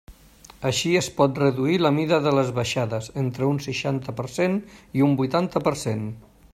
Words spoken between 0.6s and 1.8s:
Així, es pot reduir